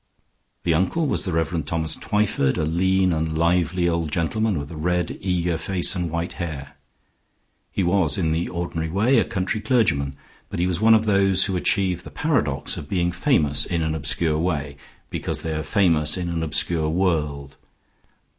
The 0.63 0.73
uncle 0.73 1.05
was 1.05 1.25
the 1.25 1.31
Rev. 1.31 1.63
Thomas 1.63 1.93
Twyford, 1.95 2.57
a 2.57 2.65
lean 2.65 3.13
and 3.13 3.37
lively 3.37 3.87
old 3.87 4.11
gentleman 4.11 4.57
with 4.57 4.71
a 4.71 4.75
red, 4.75 5.15
eager 5.21 5.59
face 5.59 5.95
and 5.95 6.09
white 6.09 6.33
hair. 6.41 6.75
He 7.71 7.83
was 7.83 8.17
in 8.17 8.31
the 8.31 8.49
ordinary 8.49 8.89
way 8.89 9.19
a 9.19 9.23
country 9.23 9.61
clergyman, 9.61 10.15
but 10.49 10.57
he 10.59 10.65
was 10.65 10.81
one 10.81 10.95
of 10.95 11.05
those 11.05 11.45
who 11.45 11.55
achieve 11.55 12.01
the 12.01 12.09
paradox 12.09 12.77
of 12.77 12.89
being 12.89 13.11
famous 13.11 13.63
in 13.63 13.83
an 13.83 13.93
obscure 13.93 14.39
way, 14.39 14.75
because 15.11 15.43
they 15.43 15.53
are 15.53 15.61
famous 15.61 16.17
in 16.17 16.29
an 16.29 16.41
obscure 16.41 16.89
world. 16.89 17.55